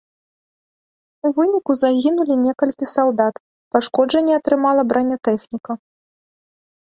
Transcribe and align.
У 1.27 1.29
выніку 1.39 1.71
загінулі 1.81 2.37
некалькі 2.45 2.85
салдат, 2.95 3.35
пашкоджанні 3.75 4.33
атрымала 4.39 4.81
бранятэхніка. 4.93 5.71